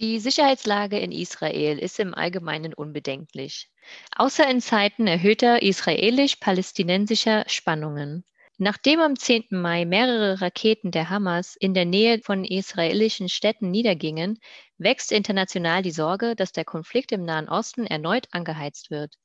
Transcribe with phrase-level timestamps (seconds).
[0.00, 3.68] Die Sicherheitslage in Israel ist im Allgemeinen unbedenklich,
[4.14, 8.24] außer in Zeiten erhöhter israelisch-palästinensischer Spannungen.
[8.58, 9.46] Nachdem am 10.
[9.50, 14.38] Mai mehrere Raketen der Hamas in der Nähe von israelischen Städten niedergingen,
[14.76, 19.16] wächst international die Sorge, dass der Konflikt im Nahen Osten erneut angeheizt wird.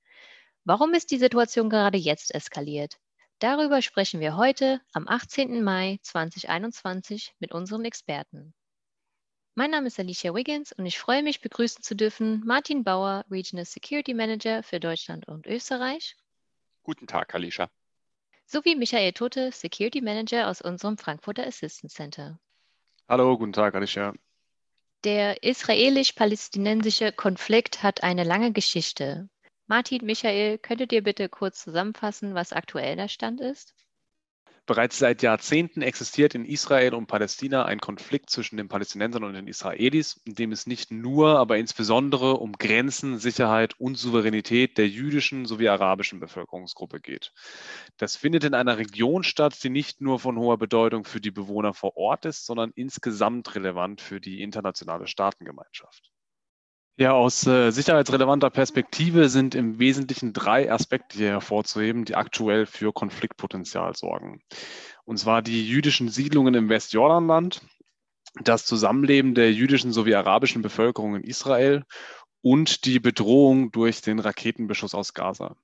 [0.63, 2.97] Warum ist die Situation gerade jetzt eskaliert?
[3.37, 5.63] Darüber sprechen wir heute am 18.
[5.63, 8.55] Mai 2021 mit unseren Experten.
[9.55, 13.65] Mein Name ist Alicia Wiggins und ich freue mich, begrüßen zu dürfen Martin Bauer, Regional
[13.65, 16.15] Security Manager für Deutschland und Österreich.
[16.81, 17.69] Guten Tag, Alicia.
[18.47, 22.39] Sowie Michael Tote, Security Manager aus unserem Frankfurter Assistance Center.
[23.07, 24.15] Hallo, guten Tag, Alicia.
[25.03, 29.29] Der israelisch-palästinensische Konflikt hat eine lange Geschichte.
[29.67, 33.75] Martin, Michael, könntet ihr bitte kurz zusammenfassen, was aktuell der Stand ist?
[34.65, 39.47] Bereits seit Jahrzehnten existiert in Israel und Palästina ein Konflikt zwischen den Palästinensern und den
[39.47, 45.45] Israelis, in dem es nicht nur, aber insbesondere um Grenzen, Sicherheit und Souveränität der jüdischen
[45.45, 47.33] sowie arabischen Bevölkerungsgruppe geht.
[47.97, 51.73] Das findet in einer Region statt, die nicht nur von hoher Bedeutung für die Bewohner
[51.73, 56.12] vor Ort ist, sondern insgesamt relevant für die internationale Staatengemeinschaft.
[56.95, 62.93] Ja, aus äh, sicherheitsrelevanter Perspektive sind im Wesentlichen drei Aspekte hier hervorzuheben, die aktuell für
[62.93, 64.43] Konfliktpotenzial sorgen.
[65.03, 67.61] Und zwar die jüdischen Siedlungen im Westjordanland,
[68.43, 71.83] das Zusammenleben der jüdischen sowie arabischen Bevölkerung in Israel
[72.41, 75.55] und die Bedrohung durch den Raketenbeschuss aus Gaza.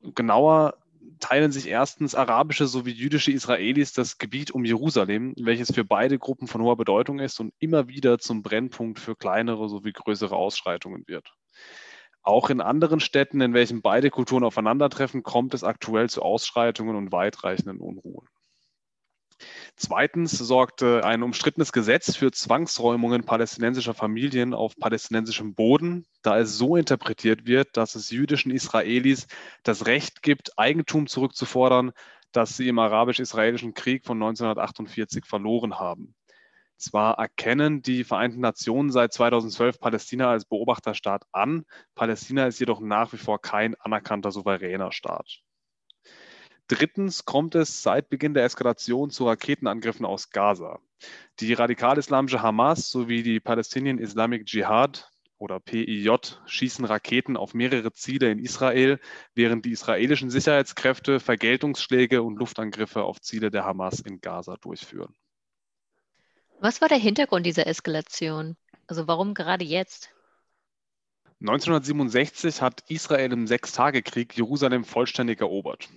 [0.00, 0.78] Genauer
[1.20, 6.48] teilen sich erstens arabische sowie jüdische Israelis das Gebiet um Jerusalem, welches für beide Gruppen
[6.48, 11.32] von hoher Bedeutung ist und immer wieder zum Brennpunkt für kleinere sowie größere Ausschreitungen wird.
[12.22, 17.12] Auch in anderen Städten, in welchen beide Kulturen aufeinandertreffen, kommt es aktuell zu Ausschreitungen und
[17.12, 18.26] weitreichenden Unruhen.
[19.76, 26.76] Zweitens sorgte ein umstrittenes Gesetz für Zwangsräumungen palästinensischer Familien auf palästinensischem Boden, da es so
[26.76, 29.26] interpretiert wird, dass es jüdischen Israelis
[29.62, 31.92] das Recht gibt, Eigentum zurückzufordern,
[32.32, 36.14] das sie im arabisch-israelischen Krieg von 1948 verloren haben.
[36.78, 41.64] Zwar erkennen die Vereinten Nationen seit 2012 Palästina als Beobachterstaat an,
[41.94, 45.40] Palästina ist jedoch nach wie vor kein anerkannter souveräner Staat.
[46.68, 50.80] Drittens kommt es seit Beginn der Eskalation zu Raketenangriffen aus Gaza.
[51.38, 56.10] Die radikal-islamische Hamas sowie die Palestinian Islamic Jihad oder PIJ
[56.46, 58.98] schießen Raketen auf mehrere Ziele in Israel,
[59.34, 65.14] während die israelischen Sicherheitskräfte Vergeltungsschläge und Luftangriffe auf Ziele der Hamas in Gaza durchführen.
[66.58, 68.56] Was war der Hintergrund dieser Eskalation?
[68.86, 70.10] Also warum gerade jetzt?
[71.40, 75.90] 1967 hat Israel im Sechstagekrieg Jerusalem vollständig erobert.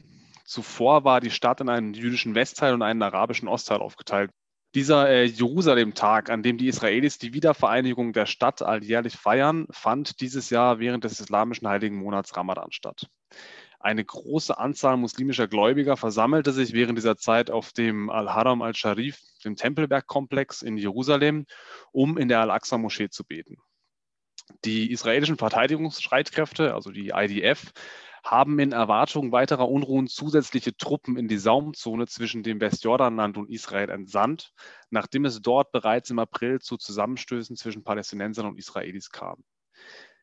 [0.49, 4.31] Zuvor war die Stadt in einen jüdischen Westteil und einen arabischen Ostteil aufgeteilt.
[4.73, 10.49] Dieser äh, Jerusalem-Tag, an dem die Israelis die Wiedervereinigung der Stadt alljährlich feiern, fand dieses
[10.49, 13.07] Jahr während des islamischen heiligen Monats Ramadan statt.
[13.79, 19.55] Eine große Anzahl muslimischer Gläubiger versammelte sich während dieser Zeit auf dem Al-Haram al-Sharif, dem
[19.55, 21.45] Tempelbergkomplex in Jerusalem,
[21.91, 23.57] um in der Al-Aqsa-Moschee zu beten.
[24.65, 27.71] Die israelischen Verteidigungsstreitkräfte, also die IDF,
[28.23, 33.89] haben in Erwartung weiterer Unruhen zusätzliche Truppen in die Saumzone zwischen dem Westjordanland und Israel
[33.89, 34.53] entsandt,
[34.89, 39.43] nachdem es dort bereits im April zu Zusammenstößen zwischen Palästinensern und Israelis kam.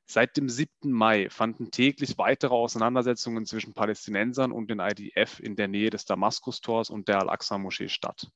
[0.08, 0.92] Seit dem 7.
[0.92, 6.90] Mai fanden täglich weitere Auseinandersetzungen zwischen Palästinensern und den IDF in der Nähe des Damaskus-Tors
[6.90, 8.30] und der Al-Aqsa-Moschee statt.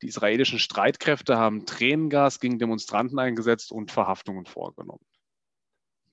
[0.00, 5.04] Die israelischen Streitkräfte haben Tränengas gegen Demonstranten eingesetzt und Verhaftungen vorgenommen.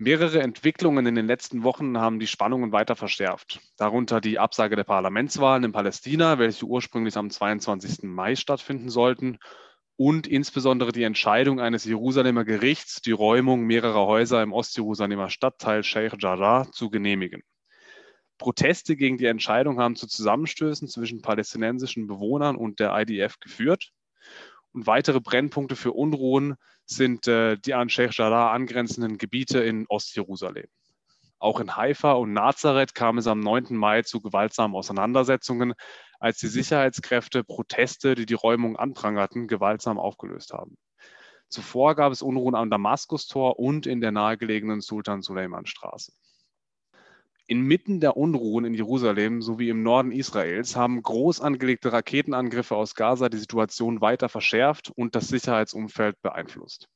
[0.04, 3.60] Mehrere Entwicklungen in den letzten Wochen haben die Spannungen weiter verschärft.
[3.78, 8.10] Darunter die Absage der Parlamentswahlen in Palästina, welche ursprünglich am 22.
[8.10, 9.38] Mai stattfinden sollten,
[9.98, 16.18] und insbesondere die Entscheidung eines Jerusalemer Gerichts, die Räumung mehrerer Häuser im Ostjerusalemer Stadtteil Sheikh
[16.18, 17.44] Jarrah zu genehmigen.
[18.40, 23.92] Proteste gegen die Entscheidung haben zu Zusammenstößen zwischen palästinensischen Bewohnern und der IDF geführt.
[24.74, 30.68] Und weitere Brennpunkte für Unruhen sind äh, die an Sheikh Jarrah angrenzenden Gebiete in Ostjerusalem.
[31.40, 33.76] Auch in Haifa und Nazareth kam es am 9.
[33.76, 35.74] Mai zu gewaltsamen Auseinandersetzungen,
[36.20, 40.78] als die Sicherheitskräfte Proteste, die die Räumung anprangerten, gewaltsam aufgelöst haben.
[41.50, 46.14] Zuvor gab es Unruhen am Damaskustor und in der nahegelegenen Sultan Suleiman Straße.
[47.52, 53.28] Inmitten der Unruhen in Jerusalem sowie im Norden Israels haben groß angelegte Raketenangriffe aus Gaza
[53.28, 56.88] die Situation weiter verschärft und das Sicherheitsumfeld beeinflusst.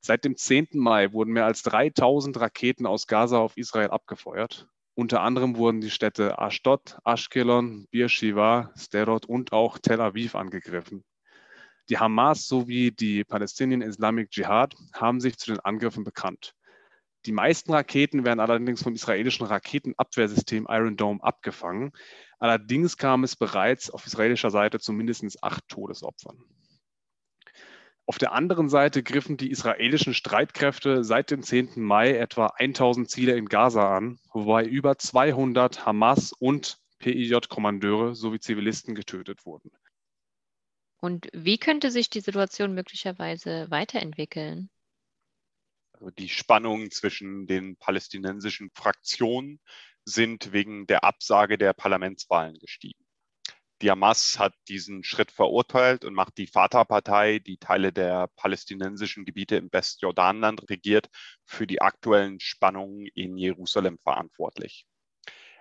[0.00, 0.68] Seit dem 10.
[0.74, 4.68] Mai wurden mehr als 3000 Raketen aus Gaza auf Israel abgefeuert.
[4.94, 11.02] Unter anderem wurden die Städte Ashdod, Ashkelon, Beersheba, Sderot und auch Tel Aviv angegriffen.
[11.88, 16.52] Die Hamas sowie die Palestinian Islamic Jihad haben sich zu den Angriffen bekannt.
[17.26, 21.92] Die meisten Raketen werden allerdings vom israelischen Raketenabwehrsystem Iron Dome abgefangen.
[22.38, 26.38] Allerdings kam es bereits auf israelischer Seite zu mindestens acht Todesopfern.
[28.06, 31.82] Auf der anderen Seite griffen die israelischen Streitkräfte seit dem 10.
[31.82, 38.94] Mai etwa 1000 Ziele in Gaza an, wobei über 200 Hamas- und PIJ-Kommandeure sowie Zivilisten
[38.94, 39.70] getötet wurden.
[41.00, 44.70] Und wie könnte sich die Situation möglicherweise weiterentwickeln?
[46.00, 49.60] Also die Spannungen zwischen den palästinensischen Fraktionen
[50.04, 53.04] sind wegen der Absage der Parlamentswahlen gestiegen.
[53.82, 59.56] Die Hamas hat diesen Schritt verurteilt und macht die Fatah-Partei, die Teile der palästinensischen Gebiete
[59.56, 61.08] im Westjordanland regiert,
[61.44, 64.86] für die aktuellen Spannungen in Jerusalem verantwortlich.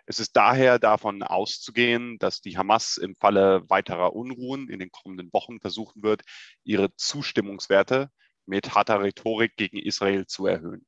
[0.05, 5.33] Es ist daher davon auszugehen, dass die Hamas im Falle weiterer Unruhen in den kommenden
[5.33, 6.21] Wochen versuchen wird,
[6.63, 8.11] ihre Zustimmungswerte
[8.47, 10.85] mit harter Rhetorik gegen Israel zu erhöhen.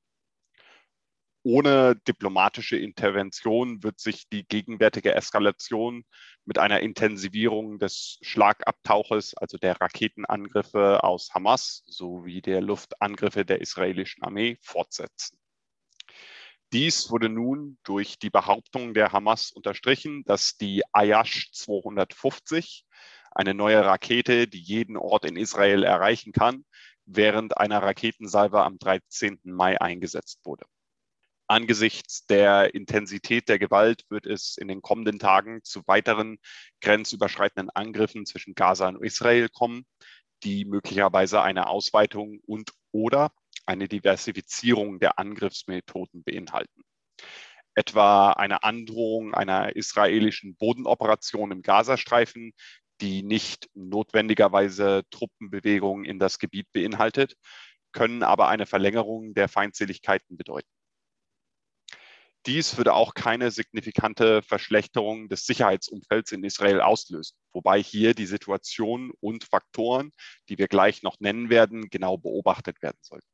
[1.43, 6.03] Ohne diplomatische Intervention wird sich die gegenwärtige Eskalation
[6.43, 14.23] mit einer Intensivierung des Schlagabtauches, also der Raketenangriffe aus Hamas sowie der Luftangriffe der israelischen
[14.23, 15.39] Armee fortsetzen.
[16.73, 22.85] Dies wurde nun durch die Behauptung der Hamas unterstrichen, dass die Ayash 250,
[23.31, 26.65] eine neue Rakete, die jeden Ort in Israel erreichen kann,
[27.11, 29.39] während einer Raketensalve am 13.
[29.43, 30.65] Mai eingesetzt wurde.
[31.47, 36.37] Angesichts der Intensität der Gewalt wird es in den kommenden Tagen zu weiteren
[36.81, 39.87] grenzüberschreitenden Angriffen zwischen Gaza und Israel kommen,
[40.43, 43.31] die möglicherweise eine Ausweitung und oder
[43.65, 46.83] eine Diversifizierung der Angriffsmethoden beinhalten.
[47.73, 52.53] Etwa eine Androhung einer israelischen Bodenoperation im Gazastreifen,
[53.01, 57.35] die nicht notwendigerweise Truppenbewegungen in das Gebiet beinhaltet,
[57.91, 60.69] können aber eine Verlängerung der Feindseligkeiten bedeuten.
[62.45, 69.11] Dies würde auch keine signifikante Verschlechterung des Sicherheitsumfelds in Israel auslösen, wobei hier die Situation
[69.19, 70.11] und Faktoren,
[70.47, 73.27] die wir gleich noch nennen werden, genau beobachtet werden sollten.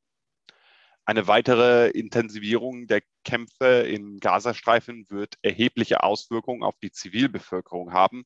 [1.08, 8.26] Eine weitere Intensivierung der Kämpfe im Gazastreifen wird erhebliche Auswirkungen auf die Zivilbevölkerung haben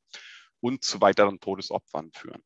[0.61, 2.43] und zu weiteren Todesopfern führen.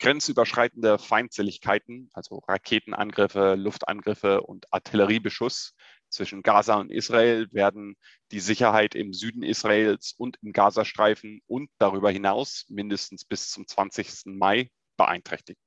[0.00, 5.74] Grenzüberschreitende Feindseligkeiten, also Raketenangriffe, Luftangriffe und Artilleriebeschuss
[6.08, 7.96] zwischen Gaza und Israel werden
[8.30, 14.26] die Sicherheit im Süden Israels und im Gazastreifen und darüber hinaus mindestens bis zum 20.
[14.26, 15.60] Mai beeinträchtigen.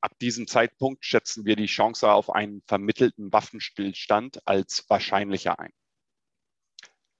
[0.00, 5.72] Ab diesem Zeitpunkt schätzen wir die Chance auf einen vermittelten Waffenstillstand als wahrscheinlicher ein.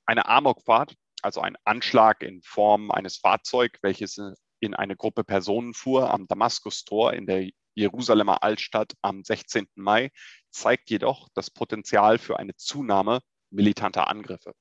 [0.05, 4.20] Eine Amokfahrt also ein Anschlag in Form eines Fahrzeugs, welches
[4.60, 9.66] in eine Gruppe Personen fuhr am Damaskustor in der Jerusalemer Altstadt am 16.
[9.74, 10.10] Mai,
[10.50, 13.20] zeigt jedoch das Potenzial für eine Zunahme
[13.50, 14.52] militanter Angriffe.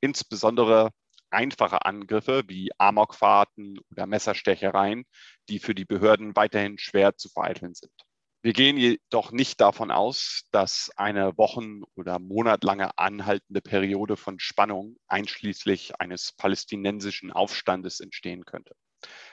[0.00, 0.90] Insbesondere
[1.30, 5.04] einfache Angriffe wie Amokfahrten oder Messerstechereien,
[5.48, 7.92] die für die Behörden weiterhin schwer zu vereiteln sind.
[8.42, 14.96] Wir gehen jedoch nicht davon aus, dass eine wochen- oder monatlange anhaltende Periode von Spannung
[15.08, 18.76] einschließlich eines palästinensischen Aufstandes entstehen könnte.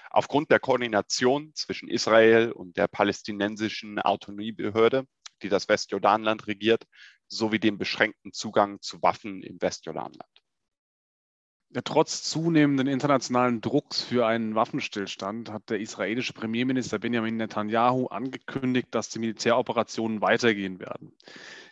[0.09, 5.05] Aufgrund der Koordination zwischen Israel und der palästinensischen Autonomiebehörde,
[5.41, 6.85] die das Westjordanland regiert,
[7.27, 10.32] sowie dem beschränkten Zugang zu Waffen im Westjordanland.
[11.81, 19.09] Trotz zunehmenden internationalen Drucks für einen Waffenstillstand hat der israelische Premierminister Benjamin Netanyahu angekündigt, dass
[19.09, 21.15] die Militäroperationen weitergehen werden.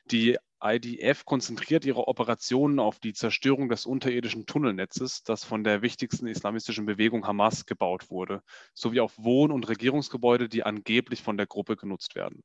[0.09, 6.27] Die IDF konzentriert ihre Operationen auf die Zerstörung des unterirdischen Tunnelnetzes, das von der wichtigsten
[6.27, 8.43] islamistischen Bewegung Hamas gebaut wurde,
[8.73, 12.43] sowie auf Wohn- und Regierungsgebäude, die angeblich von der Gruppe genutzt werden.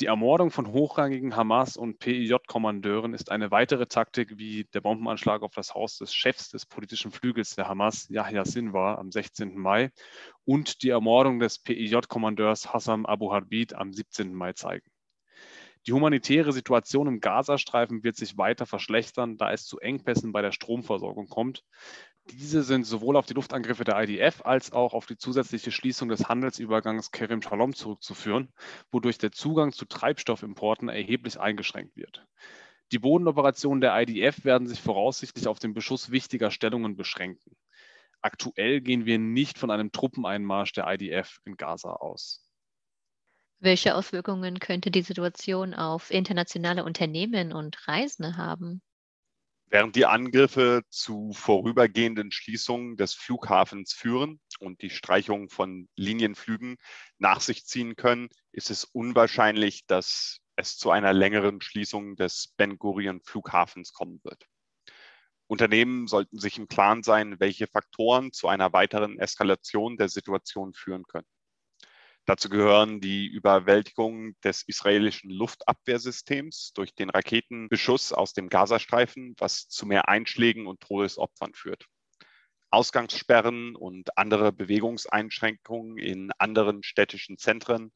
[0.00, 5.52] Die Ermordung von hochrangigen Hamas- und PIJ-Kommandeuren ist eine weitere Taktik wie der Bombenanschlag auf
[5.54, 9.56] das Haus des Chefs des politischen Flügels der Hamas, Yahya Sinwar, am 16.
[9.56, 9.90] Mai
[10.44, 14.32] und die Ermordung des PIJ-Kommandeurs Hassan Abu Harbid am 17.
[14.32, 14.90] Mai zeigen.
[15.86, 20.52] Die humanitäre Situation im Gazastreifen wird sich weiter verschlechtern, da es zu Engpässen bei der
[20.52, 21.64] Stromversorgung kommt.
[22.30, 26.28] Diese sind sowohl auf die Luftangriffe der IDF als auch auf die zusätzliche Schließung des
[26.28, 28.52] Handelsübergangs Kerem Shalom zurückzuführen,
[28.90, 32.26] wodurch der Zugang zu Treibstoffimporten erheblich eingeschränkt wird.
[32.92, 37.56] Die Bodenoperationen der IDF werden sich voraussichtlich auf den Beschuss wichtiger Stellungen beschränken.
[38.20, 42.48] Aktuell gehen wir nicht von einem Truppeneinmarsch der IDF in Gaza aus.
[43.58, 48.82] Welche Auswirkungen könnte die Situation auf internationale Unternehmen und Reisende haben?
[49.72, 56.76] Während die Angriffe zu vorübergehenden Schließungen des Flughafens führen und die Streichung von Linienflügen
[57.16, 62.76] nach sich ziehen können, ist es unwahrscheinlich, dass es zu einer längeren Schließung des Ben
[62.76, 64.46] Gurion Flughafens kommen wird.
[65.46, 71.04] Unternehmen sollten sich im Klaren sein, welche Faktoren zu einer weiteren Eskalation der Situation führen
[71.04, 71.26] können.
[72.24, 79.86] Dazu gehören die Überwältigung des israelischen Luftabwehrsystems durch den Raketenbeschuss aus dem Gazastreifen, was zu
[79.86, 81.86] mehr Einschlägen und Todesopfern führt.
[82.70, 87.92] Ausgangssperren und andere Bewegungseinschränkungen in anderen städtischen Zentren,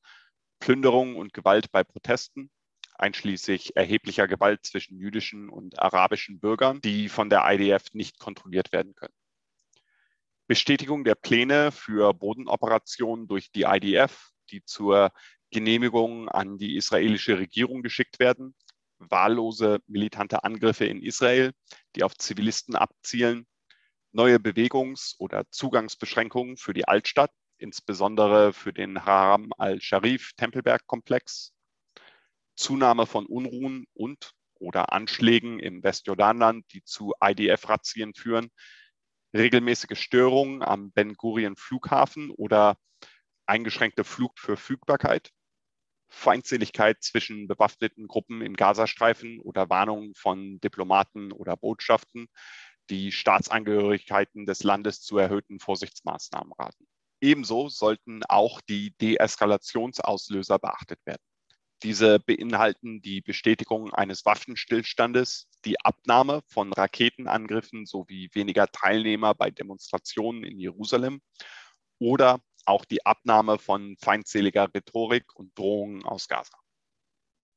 [0.59, 2.51] Plünderung und Gewalt bei Protesten,
[2.95, 8.95] einschließlich erheblicher Gewalt zwischen jüdischen und arabischen Bürgern, die von der IDF nicht kontrolliert werden
[8.95, 9.15] können.
[10.47, 15.11] Bestätigung der Pläne für Bodenoperationen durch die IDF, die zur
[15.51, 18.55] Genehmigung an die israelische Regierung geschickt werden,
[18.99, 21.53] wahllose militante Angriffe in Israel,
[21.95, 23.47] die auf Zivilisten abzielen,
[24.13, 31.53] neue Bewegungs- oder Zugangsbeschränkungen für die Altstadt, insbesondere für den Haram al-Sharif Tempelberg-Komplex,
[32.55, 38.51] Zunahme von Unruhen und oder Anschlägen im Westjordanland, die zu IDF-Razzien führen,
[39.37, 42.77] regelmäßige Störungen am Ben Gurion Flughafen oder
[43.47, 45.31] eingeschränkte Flugverfügbarkeit,
[46.09, 52.29] Feindseligkeit zwischen bewaffneten Gruppen im Gazastreifen oder Warnungen von Diplomaten oder Botschaften,
[52.91, 56.87] die Staatsangehörigkeiten des Landes zu erhöhten Vorsichtsmaßnahmen raten.
[57.21, 61.23] Ebenso sollten auch die Deeskalationsauslöser beachtet werden.
[61.83, 70.43] Diese beinhalten die Bestätigung eines Waffenstillstandes, die Abnahme von Raketenangriffen sowie weniger Teilnehmer bei Demonstrationen
[70.45, 71.21] in Jerusalem
[71.99, 76.59] oder auch die Abnahme von feindseliger Rhetorik und Drohungen aus Gaza.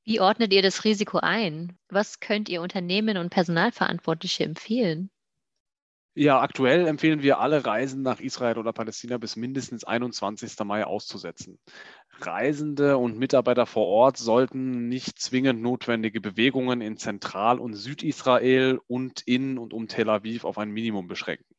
[0.03, 1.77] Wie ordnet ihr das Risiko ein?
[1.87, 5.11] Was könnt ihr Unternehmen und Personalverantwortliche empfehlen?
[6.15, 10.59] Ja, aktuell empfehlen wir alle Reisen nach Israel oder Palästina bis mindestens 21.
[10.65, 11.59] Mai auszusetzen.
[12.19, 19.21] Reisende und Mitarbeiter vor Ort sollten nicht zwingend notwendige Bewegungen in Zentral- und Südisrael und
[19.25, 21.55] in und um Tel Aviv auf ein Minimum beschränken.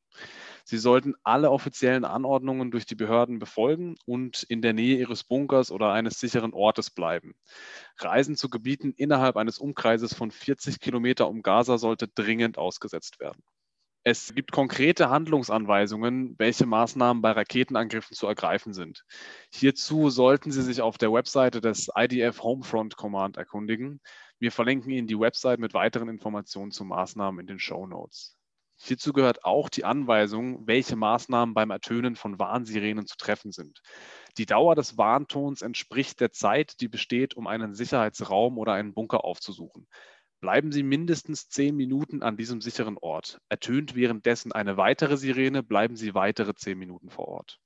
[0.64, 5.71] Sie sollten alle offiziellen Anordnungen durch die Behörden befolgen und in der Nähe ihres Bunkers
[5.71, 7.35] oder eines sicheren Ortes bleiben.
[7.99, 13.42] Reisen zu Gebieten innerhalb eines Umkreises von 40 Kilometer um Gaza sollte dringend ausgesetzt werden.
[14.02, 19.04] Es gibt konkrete Handlungsanweisungen, welche Maßnahmen bei Raketenangriffen zu ergreifen sind.
[19.52, 24.00] Hierzu sollten Sie sich auf der Webseite des IDF Homefront Command erkundigen.
[24.38, 28.38] Wir verlinken Ihnen die Website mit weiteren Informationen zu Maßnahmen in den Show Notes.
[28.83, 33.83] Hierzu gehört auch die Anweisung, welche Maßnahmen beim Ertönen von Warnsirenen zu treffen sind.
[34.38, 39.25] Die Dauer des Warntons entspricht der Zeit, die besteht, um einen Sicherheitsraum oder einen Bunker
[39.25, 39.87] aufzusuchen.
[40.40, 43.40] Bleiben Sie mindestens zehn Minuten an diesem sicheren Ort.
[43.50, 47.61] Ertönt währenddessen eine weitere Sirene, bleiben Sie weitere zehn Minuten vor Ort.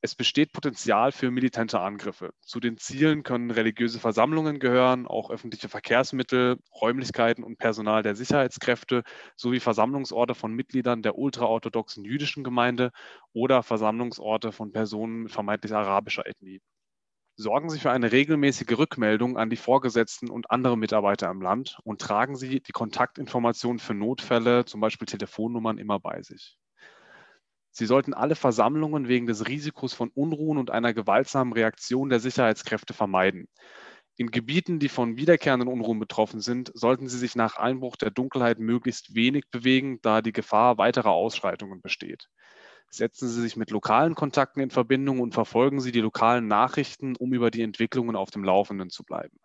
[0.00, 2.30] Es besteht Potenzial für militante Angriffe.
[2.40, 9.02] Zu den Zielen können religiöse Versammlungen gehören, auch öffentliche Verkehrsmittel, Räumlichkeiten und Personal der Sicherheitskräfte
[9.34, 12.92] sowie Versammlungsorte von Mitgliedern der ultraorthodoxen jüdischen Gemeinde
[13.32, 16.60] oder Versammlungsorte von Personen vermeintlich arabischer Ethnie.
[17.38, 22.00] Sorgen Sie für eine regelmäßige Rückmeldung an die Vorgesetzten und andere Mitarbeiter im Land und
[22.00, 26.56] tragen Sie die Kontaktinformationen für Notfälle, zum Beispiel Telefonnummern, immer bei sich.
[27.72, 32.94] Sie sollten alle Versammlungen wegen des Risikos von Unruhen und einer gewaltsamen Reaktion der Sicherheitskräfte
[32.94, 33.48] vermeiden.
[34.16, 38.60] In Gebieten, die von wiederkehrenden Unruhen betroffen sind, sollten Sie sich nach Einbruch der Dunkelheit
[38.60, 42.30] möglichst wenig bewegen, da die Gefahr weiterer Ausschreitungen besteht.
[42.96, 47.34] Setzen Sie sich mit lokalen Kontakten in Verbindung und verfolgen Sie die lokalen Nachrichten, um
[47.34, 49.38] über die Entwicklungen auf dem Laufenden zu bleiben.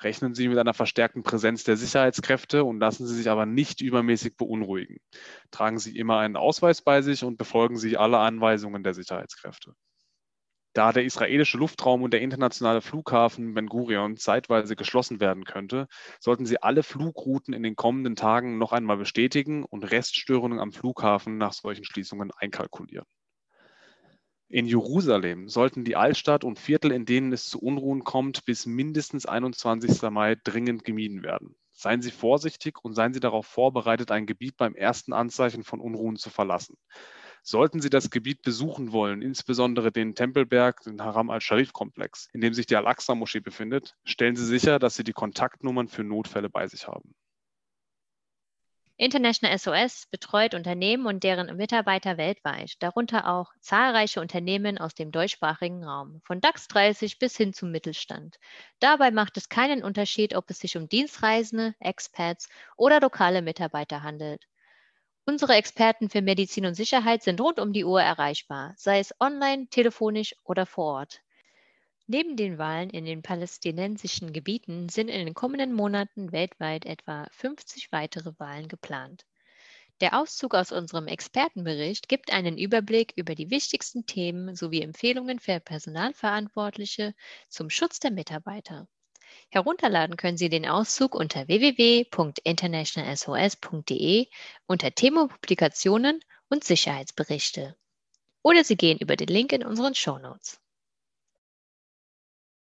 [0.00, 4.36] Rechnen Sie mit einer verstärkten Präsenz der Sicherheitskräfte und lassen Sie sich aber nicht übermäßig
[4.36, 4.98] beunruhigen.
[5.52, 9.74] Tragen Sie immer einen Ausweis bei sich und befolgen Sie alle Anweisungen der Sicherheitskräfte.
[10.74, 15.86] Da der israelische Luftraum und der internationale Flughafen Ben Gurion zeitweise geschlossen werden könnte,
[16.18, 21.38] sollten Sie alle Flugrouten in den kommenden Tagen noch einmal bestätigen und Reststörungen am Flughafen
[21.38, 23.06] nach solchen Schließungen einkalkulieren.
[24.48, 29.26] In Jerusalem sollten die Altstadt und Viertel, in denen es zu Unruhen kommt, bis mindestens
[29.26, 30.02] 21.
[30.10, 31.54] Mai dringend gemieden werden.
[31.70, 36.16] Seien Sie vorsichtig und seien Sie darauf vorbereitet, ein Gebiet beim ersten Anzeichen von Unruhen
[36.16, 36.76] zu verlassen.
[37.46, 42.64] Sollten Sie das Gebiet besuchen wollen, insbesondere den Tempelberg, den Haram al-Sharif-Komplex, in dem sich
[42.64, 47.14] die Al-Aqsa-Moschee befindet, stellen Sie sicher, dass Sie die Kontaktnummern für Notfälle bei sich haben.
[48.96, 55.84] International SOS betreut Unternehmen und deren Mitarbeiter weltweit, darunter auch zahlreiche Unternehmen aus dem deutschsprachigen
[55.84, 58.38] Raum, von DAX 30 bis hin zum Mittelstand.
[58.78, 62.48] Dabei macht es keinen Unterschied, ob es sich um Dienstreisende, Expats
[62.78, 64.46] oder lokale Mitarbeiter handelt.
[65.26, 69.68] Unsere Experten für Medizin und Sicherheit sind rund um die Uhr erreichbar, sei es online,
[69.68, 71.22] telefonisch oder vor Ort.
[72.06, 77.90] Neben den Wahlen in den palästinensischen Gebieten sind in den kommenden Monaten weltweit etwa 50
[77.90, 79.24] weitere Wahlen geplant.
[80.02, 85.58] Der Auszug aus unserem Expertenbericht gibt einen Überblick über die wichtigsten Themen sowie Empfehlungen für
[85.58, 87.14] Personalverantwortliche
[87.48, 88.88] zum Schutz der Mitarbeiter.
[89.50, 94.26] Herunterladen können Sie den Auszug unter www.internationalsos.de
[94.66, 97.76] unter Thema Publikationen und Sicherheitsberichte.
[98.42, 100.60] Oder Sie gehen über den Link in unseren Shownotes.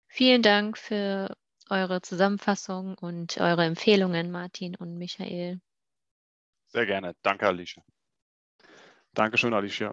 [0.09, 1.37] Vielen Dank für
[1.69, 5.61] eure Zusammenfassung und eure Empfehlungen, Martin und Michael.
[6.69, 7.15] Sehr gerne.
[7.23, 7.83] Danke, Alicia.
[9.13, 9.93] Dankeschön, Alicia.